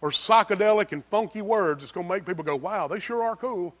[0.00, 3.36] or psychedelic and funky words that's going to make people go, wow, they sure are
[3.36, 3.74] cool.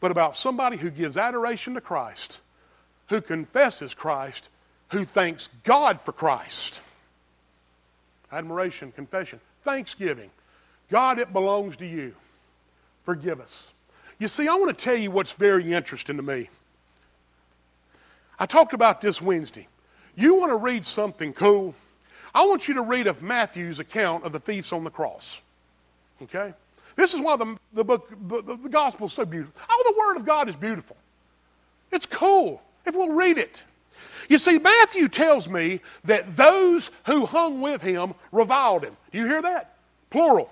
[0.00, 2.40] But about somebody who gives adoration to Christ,
[3.08, 4.48] who confesses Christ,
[4.94, 6.80] who thanks God for Christ.
[8.32, 10.30] Admiration, confession, thanksgiving.
[10.90, 12.14] God, it belongs to you.
[13.04, 13.70] Forgive us.
[14.18, 16.48] You see, I want to tell you what's very interesting to me.
[18.38, 19.68] I talked about this Wednesday.
[20.16, 21.74] You want to read something cool?
[22.34, 25.40] I want you to read of Matthew's account of the thieves on the cross.
[26.22, 26.52] Okay?
[26.96, 29.54] This is why the, the book, the, the gospel is so beautiful.
[29.68, 30.96] Oh, the Word of God is beautiful.
[31.90, 33.62] It's cool if we'll read it.
[34.28, 38.96] You see, Matthew tells me that those who hung with him reviled him.
[39.12, 39.76] Do you hear that?
[40.10, 40.50] Plural.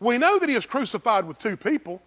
[0.00, 2.02] We know that he was crucified with two people,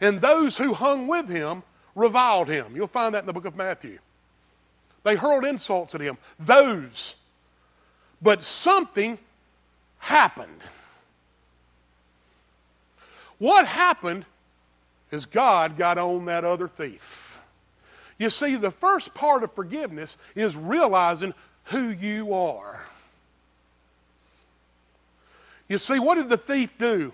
[0.00, 1.62] and those who hung with him
[1.94, 2.76] reviled him.
[2.76, 3.98] You'll find that in the book of Matthew.
[5.02, 6.18] They hurled insults at him.
[6.38, 7.14] Those.
[8.20, 9.18] But something
[9.98, 10.60] happened.
[13.38, 14.24] What happened
[15.10, 17.25] is God got on that other thief.
[18.18, 22.80] You see, the first part of forgiveness is realizing who you are.
[25.68, 27.12] You see, what did the thief do?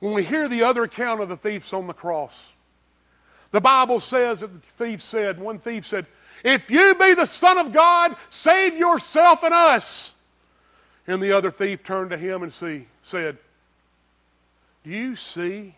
[0.00, 2.52] When we hear the other account of the thieves on the cross,
[3.50, 6.06] the Bible says that the thief said, one thief said,
[6.42, 10.12] If you be the Son of God, save yourself and us.
[11.06, 13.36] And the other thief turned to him and see, said,
[14.84, 15.74] Do you see?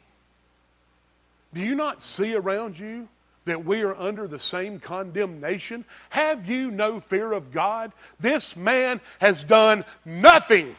[1.53, 3.09] Do you not see around you
[3.47, 5.85] that we are under the same condemnation?
[6.11, 7.93] Have you no fear of God?
[8.21, 10.77] This man has done nothing.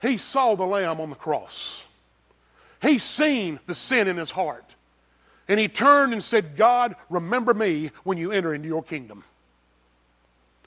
[0.00, 1.84] He saw the Lamb on the cross.
[2.80, 4.64] He's seen the sin in his heart.
[5.46, 9.22] And he turned and said, God, remember me when you enter into your kingdom.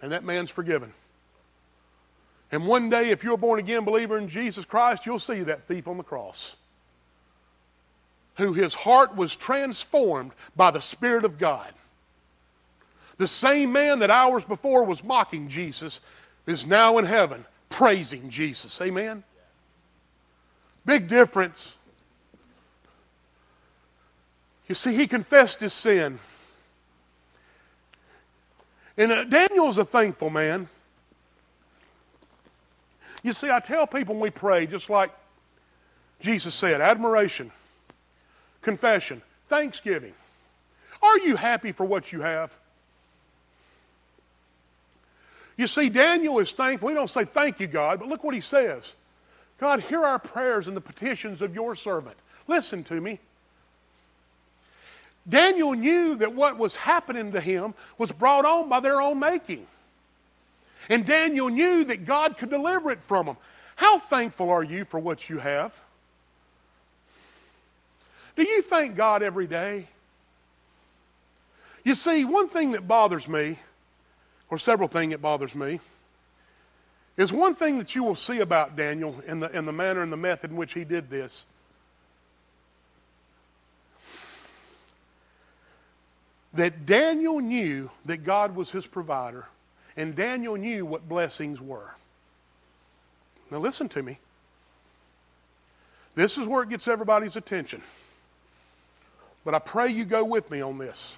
[0.01, 0.93] And that man's forgiven.
[2.51, 5.67] And one day, if you're a born again believer in Jesus Christ, you'll see that
[5.67, 6.55] thief on the cross
[8.37, 11.71] who his heart was transformed by the Spirit of God.
[13.17, 16.01] The same man that hours before was mocking Jesus
[16.45, 18.79] is now in heaven praising Jesus.
[18.81, 19.23] Amen?
[20.85, 21.73] Big difference.
[24.67, 26.19] You see, he confessed his sin.
[28.97, 30.67] And uh, Daniel's a thankful man.
[33.23, 35.11] You see, I tell people when we pray, just like
[36.19, 37.51] Jesus said, admiration,
[38.65, 40.13] confession, thanksgiving.
[41.01, 42.51] Are you happy for what you have?
[45.55, 46.89] You see, Daniel is thankful.
[46.89, 48.83] He don't say, Thank you, God, but look what he says.
[49.57, 52.17] God, hear our prayers and the petitions of your servant.
[52.47, 53.19] Listen to me.
[55.27, 59.65] Daniel knew that what was happening to him was brought on by their own making.
[60.89, 63.37] And Daniel knew that God could deliver it from them.
[63.75, 65.73] How thankful are you for what you have?
[68.35, 69.87] Do you thank God every day?
[71.83, 73.59] You see, one thing that bothers me,
[74.49, 75.79] or several things that bothers me,
[77.15, 80.11] is one thing that you will see about Daniel in the, in the manner and
[80.11, 81.45] the method in which he did this.
[86.53, 89.45] That Daniel knew that God was his provider,
[89.95, 91.93] and Daniel knew what blessings were.
[93.51, 94.17] Now, listen to me.
[96.15, 97.81] This is where it gets everybody's attention.
[99.45, 101.15] But I pray you go with me on this.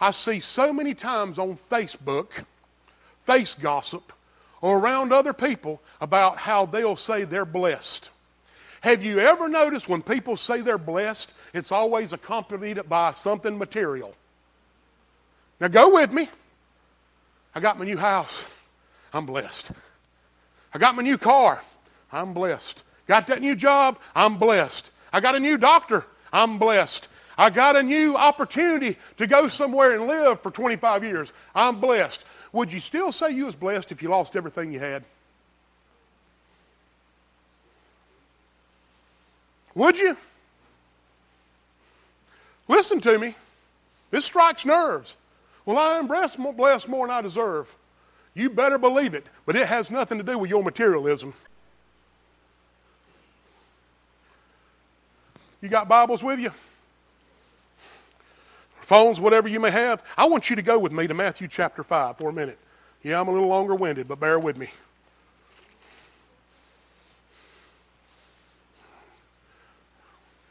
[0.00, 2.26] I see so many times on Facebook,
[3.22, 4.12] face gossip,
[4.60, 8.10] or around other people about how they'll say they're blessed.
[8.80, 14.14] Have you ever noticed when people say they're blessed, it's always accompanied by something material?
[15.60, 16.28] Now go with me.
[17.54, 18.44] I got my new house.
[19.12, 19.70] I'm blessed.
[20.74, 21.62] I got my new car.
[22.10, 22.82] I'm blessed.
[23.06, 23.98] Got that new job.
[24.14, 24.90] I'm blessed.
[25.12, 26.04] I got a new doctor.
[26.34, 27.06] I'm blessed.
[27.38, 31.32] I got a new opportunity to go somewhere and live for 25 years.
[31.54, 32.24] I'm blessed.
[32.52, 35.04] Would you still say you was blessed if you lost everything you had?
[39.76, 40.16] Would you?
[42.66, 43.36] Listen to me.
[44.10, 45.16] This strikes nerves.
[45.66, 47.74] Well, I am blessed, blessed more than I deserve.
[48.34, 51.32] You better believe it, but it has nothing to do with your materialism.
[55.64, 56.52] You got Bibles with you?
[58.82, 60.02] Phones, whatever you may have.
[60.14, 62.58] I want you to go with me to Matthew chapter 5 for a minute.
[63.02, 64.68] Yeah, I'm a little longer winded, but bear with me.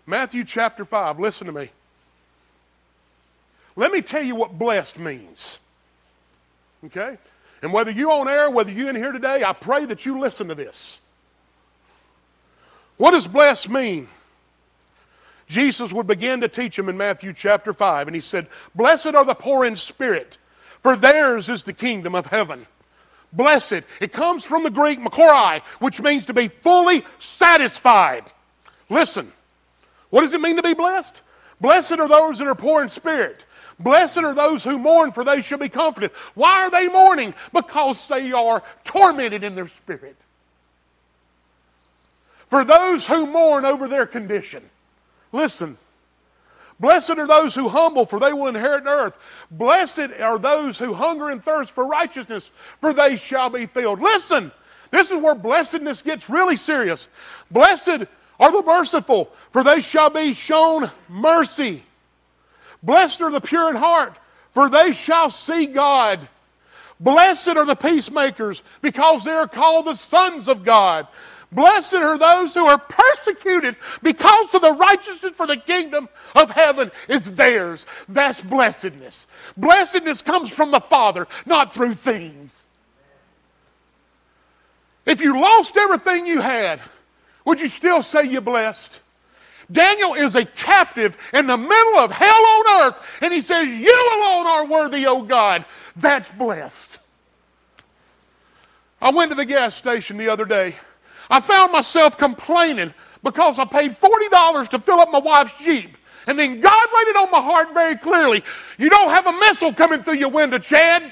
[0.08, 1.70] Matthew chapter 5, listen to me.
[3.76, 5.60] Let me tell you what blessed means.
[6.88, 7.20] Okay?
[7.62, 10.48] And whether you're on air, whether you're in here today, I pray that you listen
[10.48, 10.98] to this.
[12.98, 14.08] What does blessed mean?
[15.54, 19.24] Jesus would begin to teach them in Matthew chapter 5, and he said, Blessed are
[19.24, 20.40] the poor in spirit,
[20.82, 22.66] for theirs is the kingdom of heaven.
[23.32, 23.84] Blessed.
[24.02, 28.24] It comes from the Greek makarioi, which means to be fully satisfied.
[28.90, 29.32] Listen,
[30.10, 31.22] what does it mean to be blessed?
[31.62, 33.46] Blessed are those that are poor in spirit.
[33.80, 36.10] Blessed are those who mourn, for they shall be comforted.
[36.34, 37.36] Why are they mourning?
[37.54, 40.18] Because they are tormented in their spirit.
[42.50, 44.64] For those who mourn over their condition.
[45.34, 45.78] Listen.
[46.80, 49.14] Blessed are those who humble, for they will inherit earth.
[49.52, 54.02] Blessed are those who hunger and thirst for righteousness, for they shall be filled.
[54.02, 54.52] Listen,
[54.92, 57.08] this is where blessedness gets really serious.
[57.52, 58.04] Blessed
[58.40, 61.84] are the merciful, for they shall be shown mercy.
[62.82, 64.18] Blessed are the pure in heart,
[64.54, 66.28] for they shall see God.
[67.00, 71.08] Blessed are the peacemakers, because they are called the sons of God.
[71.54, 76.92] Blessed are those who are persecuted because of the righteousness for the kingdom of heaven
[77.08, 77.86] is theirs.
[78.10, 79.28] That's blessedness.
[79.56, 82.66] Blessedness comes from the Father, not through things.
[85.06, 86.80] If you lost everything you had,
[87.46, 89.00] would you still say you're blessed?
[89.72, 94.18] Daniel is a captive in the middle of hell on earth, and he says, You
[94.18, 95.66] alone are worthy, O God.
[95.96, 96.98] That's blessed.
[99.02, 100.76] I went to the gas station the other day.
[101.30, 102.94] I found myself complaining
[103.24, 105.98] because I paid $40 to fill up my wife's Jeep.
[106.28, 108.44] And then God laid it on my heart very clearly.
[108.78, 111.12] You don't have a missile coming through your window, Chad.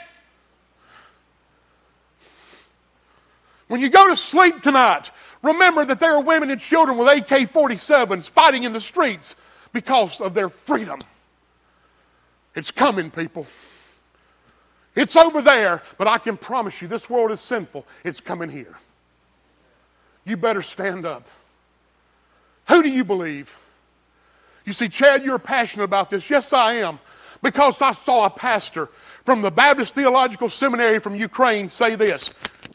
[3.67, 5.11] When you go to sleep tonight,
[5.43, 9.35] Remember that there are women and children with AK 47s fighting in the streets
[9.73, 10.99] because of their freedom.
[12.55, 13.47] It's coming, people.
[14.95, 17.87] It's over there, but I can promise you this world is sinful.
[18.03, 18.77] It's coming here.
[20.25, 21.27] You better stand up.
[22.67, 23.55] Who do you believe?
[24.65, 26.29] You see, Chad, you're passionate about this.
[26.29, 26.99] Yes, I am.
[27.41, 28.89] Because I saw a pastor
[29.25, 32.31] from the Baptist Theological Seminary from Ukraine say this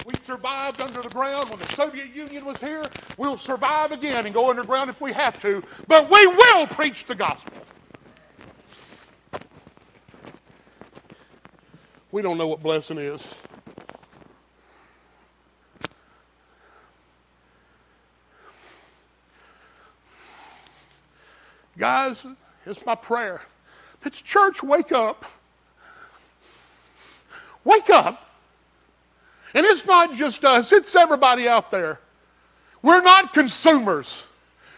[0.06, 2.84] we survived under the ground when the Soviet Union was here.
[3.16, 7.14] We'll survive again and go underground if we have to, but we will preach the
[7.14, 7.52] gospel.
[12.12, 13.26] We don't know what blessing is.
[21.78, 22.18] Guys,
[22.64, 23.42] it's my prayer
[24.02, 25.24] that church wake up.
[27.64, 28.22] Wake up
[29.54, 31.98] and it's not just us, it's everybody out there.
[32.82, 34.22] We're not consumers.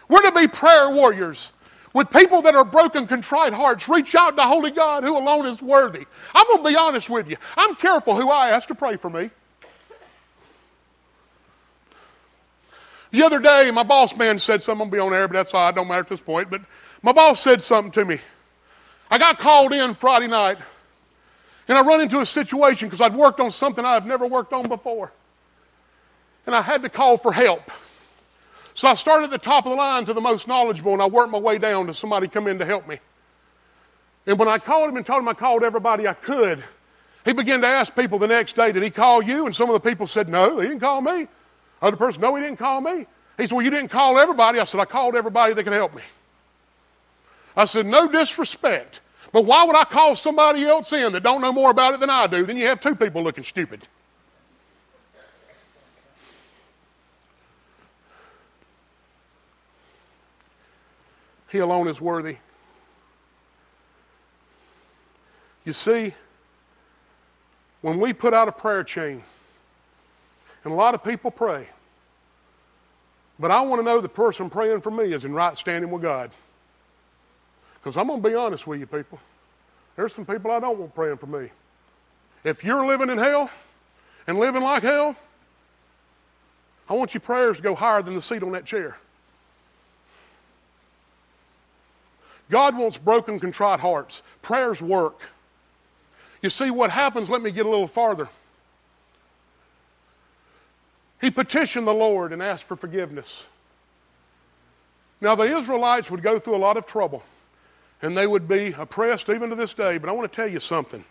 [0.07, 1.51] We're to be prayer warriors.
[1.93, 3.89] with people that are broken, contrite hearts.
[3.89, 6.05] Reach out to Holy God who alone is worthy.
[6.33, 7.37] I'm going to be honest with you.
[7.57, 9.31] I'm careful who I ask to pray for me.
[13.11, 14.83] The other day, my boss man said something.
[14.83, 15.67] I'm going to be on air, but that's all.
[15.67, 16.51] It don't matter at this point.
[16.51, 16.61] But
[17.01, 18.19] my boss said something to me.
[19.09, 20.57] I got called in Friday night,
[21.67, 24.67] and I run into a situation because I'd worked on something I've never worked on
[24.67, 25.11] before.
[26.45, 27.71] And I had to call for help.
[28.73, 31.07] So I started at the top of the line to the most knowledgeable, and I
[31.07, 32.99] worked my way down to somebody come in to help me.
[34.25, 36.63] And when I called him and told him I called everybody I could,
[37.25, 39.45] he began to ask people the next day, Did he call you?
[39.45, 41.27] And some of the people said, No, he didn't call me.
[41.81, 43.05] Other person, No, he didn't call me.
[43.37, 44.59] He said, Well, you didn't call everybody.
[44.59, 46.03] I said, I called everybody that could help me.
[47.55, 48.99] I said, No disrespect.
[49.31, 52.09] But why would I call somebody else in that don't know more about it than
[52.09, 52.45] I do?
[52.45, 53.87] Then you have two people looking stupid.
[61.49, 62.37] He alone is worthy.
[65.65, 66.13] You see,
[67.81, 69.23] when we put out a prayer chain,
[70.63, 71.67] and a lot of people pray,
[73.39, 76.01] but I want to know the person praying for me is in right standing with
[76.01, 76.31] God.
[77.89, 79.19] Because I'm going to be honest with you, people.
[79.95, 81.49] There's some people I don't want praying for me.
[82.43, 83.49] If you're living in hell
[84.27, 85.15] and living like hell,
[86.87, 88.95] I want your prayers to go higher than the seat on that chair.
[92.51, 94.21] God wants broken, contrite hearts.
[94.43, 95.21] Prayers work.
[96.43, 98.29] You see, what happens, let me get a little farther.
[101.19, 103.45] He petitioned the Lord and asked for forgiveness.
[105.21, 107.23] Now, the Israelites would go through a lot of trouble,
[108.01, 109.97] and they would be oppressed even to this day.
[109.97, 111.03] But I want to tell you something.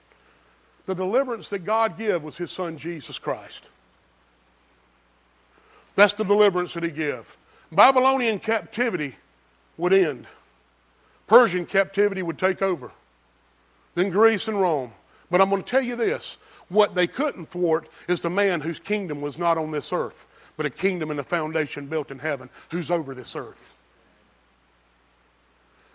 [0.86, 3.64] The deliverance that God gave was His Son, Jesus Christ.
[5.96, 7.24] That's the deliverance that He gave.
[7.72, 9.14] Babylonian captivity
[9.76, 10.26] would end.
[11.26, 12.90] Persian captivity would take over.
[13.94, 14.92] Then Greece and Rome.
[15.30, 18.78] But I'm going to tell you this what they couldn't thwart is the man whose
[18.78, 20.26] kingdom was not on this earth,
[20.56, 23.74] but a kingdom and a foundation built in heaven who's over this earth.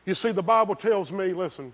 [0.05, 1.73] You see, the Bible tells me, listen,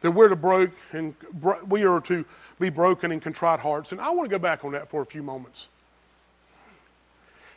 [0.00, 1.14] that we're to break and
[1.66, 2.24] we are to
[2.60, 3.90] be broken and contrite hearts.
[3.90, 5.68] And I want to go back on that for a few moments.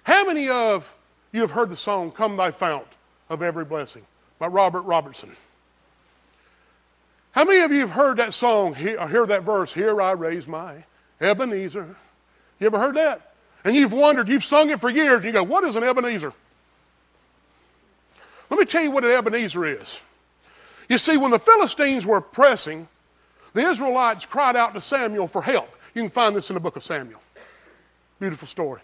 [0.04, 0.90] How many of
[1.34, 2.88] you have heard the song Come Thy Fount
[3.30, 4.04] of Every Blessing
[4.40, 5.36] by Robert Robertson?
[7.34, 10.12] How many of you have heard that song, hear, uh, hear that verse, Here I
[10.14, 10.86] raise my
[11.20, 11.96] Ebenezer?
[12.60, 13.27] You ever heard that?
[13.68, 16.32] And you've wondered, you've sung it for years, and you go, What is an Ebenezer?
[18.50, 20.00] Let me tell you what an Ebenezer is.
[20.88, 22.88] You see, when the Philistines were pressing,
[23.52, 25.70] the Israelites cried out to Samuel for help.
[25.94, 27.20] You can find this in the book of Samuel.
[28.22, 28.80] Beautiful story.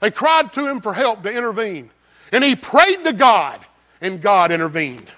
[0.00, 1.88] They cried to him for help to intervene.
[2.32, 3.60] And he prayed to God,
[4.00, 5.08] and God intervened.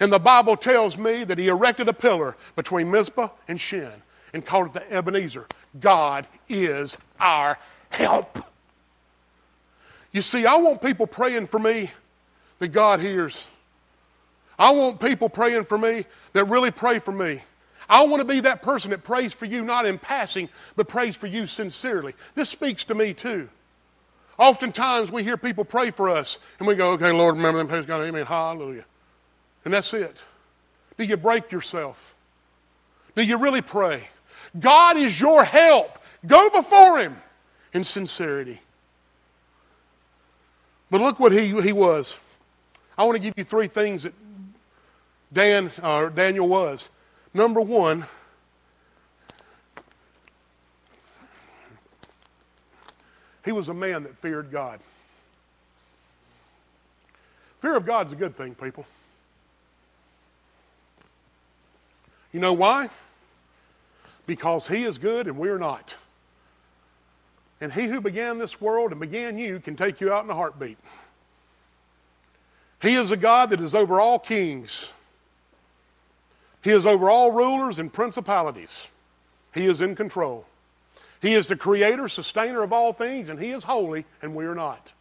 [0.00, 3.92] And the Bible tells me that he erected a pillar between Mizpah and Shen
[4.32, 5.46] and called it the Ebenezer.
[5.78, 7.58] God is our
[7.90, 8.38] help.
[10.12, 11.90] You see, I want people praying for me
[12.60, 13.44] that God hears.
[14.58, 17.42] I want people praying for me that really pray for me.
[17.88, 21.16] I want to be that person that prays for you, not in passing, but prays
[21.16, 22.14] for you sincerely.
[22.34, 23.48] This speaks to me too.
[24.38, 27.86] Oftentimes we hear people pray for us and we go, okay, Lord, remember them, praise
[27.86, 28.84] God, amen, hallelujah.
[29.64, 30.16] And that's it.
[30.96, 32.14] Do you break yourself?
[33.16, 34.08] Do you really pray?
[34.58, 35.98] God is your help.
[36.26, 37.16] Go before Him
[37.72, 38.60] in sincerity.
[40.90, 42.14] But look what he, he was.
[42.96, 44.14] I want to give you three things that
[45.32, 46.88] Dan, uh, Daniel was.
[47.34, 48.06] Number one,
[53.44, 54.78] he was a man that feared God.
[57.60, 58.86] Fear of God is a good thing, people.
[62.30, 62.90] You know why?
[64.26, 65.94] Because He is good and we're not.
[67.64, 70.34] And He who began this world and began you can take you out in a
[70.34, 70.76] heartbeat.
[72.82, 74.90] He is a God that is over all kings.
[76.60, 78.88] He is over all rulers and principalities.
[79.54, 80.44] He is in control.
[81.22, 84.54] He is the creator, sustainer of all things, and He is holy, and we are
[84.54, 84.92] not.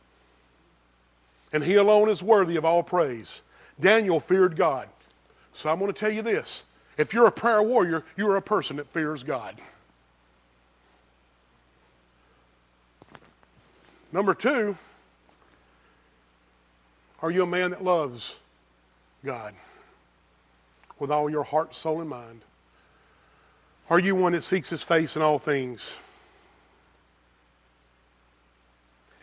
[1.51, 3.29] And He alone is worthy of all praise.
[3.81, 4.87] Daniel feared God.
[5.53, 6.63] So I'm going to tell you this
[6.97, 9.59] if you're a prayer warrior, you're a person that fears God.
[14.13, 14.77] Number two,
[17.21, 18.37] are you a man that loves
[19.25, 19.53] God
[20.99, 22.41] with all your heart, soul, and mind?
[23.89, 25.97] Are you one that seeks his face in all things?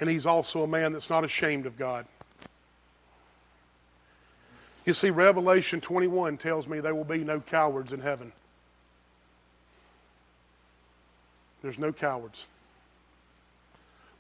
[0.01, 2.07] and he's also a man that's not ashamed of God.
[4.87, 8.33] You see, Revelation 21 tells me there will be no cowards in heaven.
[11.63, 12.47] There's no cowards.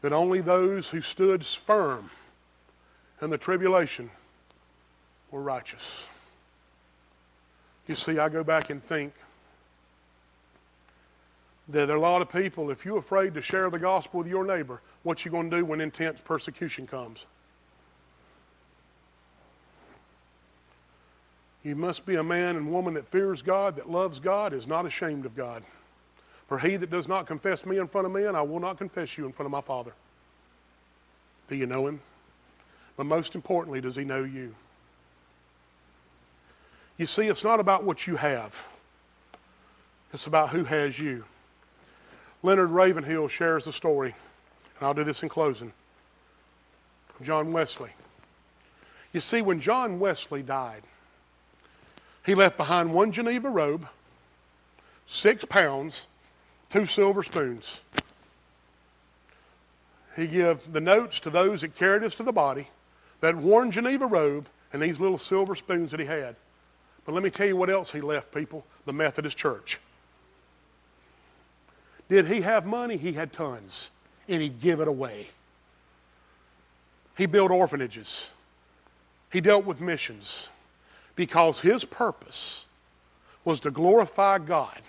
[0.02, 2.10] That only those who stood firm
[3.20, 4.10] in the tribulation
[5.30, 6.04] were righteous.
[7.86, 9.12] You see, I go back and think
[11.68, 14.28] that there are a lot of people, if you're afraid to share the gospel with
[14.28, 17.24] your neighbor, what you going to do when intense persecution comes?
[21.62, 24.86] You must be a man and woman that fears God, that loves God, is not
[24.86, 25.62] ashamed of God.
[26.50, 29.16] For he that does not confess me in front of men, I will not confess
[29.16, 29.92] you in front of my Father.
[31.48, 32.00] Do you know him?
[32.96, 34.52] But most importantly, does he know you?
[36.96, 38.52] You see, it's not about what you have,
[40.12, 41.24] it's about who has you.
[42.42, 44.12] Leonard Ravenhill shares the story,
[44.80, 45.72] and I'll do this in closing.
[47.22, 47.90] John Wesley.
[49.12, 50.82] You see, when John Wesley died,
[52.26, 53.86] he left behind one Geneva robe,
[55.06, 56.08] six pounds,
[56.70, 57.66] two silver spoons.
[60.16, 62.68] He gave the notes to those that carried us to the body,
[63.20, 66.36] that worn Geneva robe, and these little silver spoons that he had.
[67.04, 69.78] But let me tell you what else he left, people the Methodist Church.
[72.08, 72.96] Did he have money?
[72.96, 73.88] He had tons,
[74.28, 75.28] and he'd give it away.
[77.16, 78.26] He built orphanages,
[79.30, 80.48] he dealt with missions
[81.16, 82.64] because his purpose
[83.44, 84.80] was to glorify God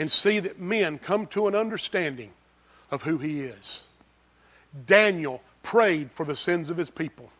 [0.00, 2.30] and see that men come to an understanding
[2.90, 3.82] of who he is.
[4.86, 7.30] Daniel prayed for the sins of his people.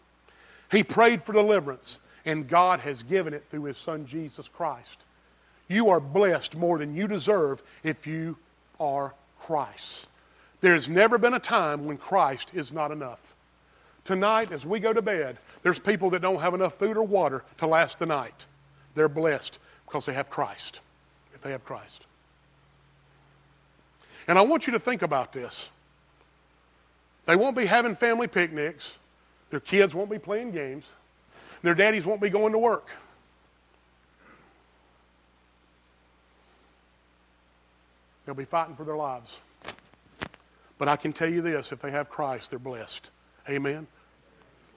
[0.70, 4.98] He prayed for deliverance, and God has given it through his son Jesus Christ.
[5.68, 8.36] You are blessed more than you deserve if you
[8.78, 10.06] are Christ.
[10.60, 13.20] There's never been a time when Christ is not enough.
[14.04, 17.42] Tonight, as we go to bed, there's people that don't have enough food or water
[17.56, 18.44] to last the night.
[18.94, 20.80] They're blessed because they have Christ,
[21.34, 22.04] if they have Christ.
[24.28, 25.68] And I want you to think about this.
[27.26, 28.94] They won't be having family picnics.
[29.50, 30.86] Their kids won't be playing games.
[31.62, 32.88] Their daddies won't be going to work.
[38.24, 39.36] They'll be fighting for their lives.
[40.78, 43.10] But I can tell you this if they have Christ, they're blessed.
[43.48, 43.86] Amen.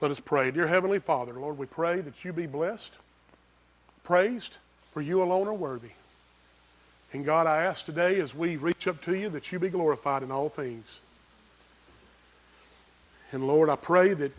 [0.00, 0.50] Let us pray.
[0.50, 2.92] Dear Heavenly Father, Lord, we pray that you be blessed,
[4.02, 4.56] praised,
[4.92, 5.90] for you alone are worthy.
[7.14, 10.24] And God, I ask today as we reach up to you that you be glorified
[10.24, 10.84] in all things.
[13.30, 14.32] And Lord, I pray that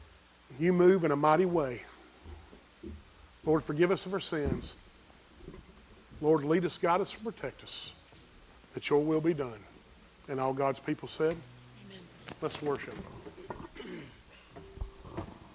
[0.60, 1.84] you move in a mighty way.
[3.46, 4.74] Lord, forgive us of our sins.
[6.20, 7.92] Lord, lead us, guide us, and protect us,
[8.74, 9.60] that your will be done.
[10.28, 11.38] And all God's people said,
[11.88, 12.00] Amen.
[12.42, 12.96] Let's worship.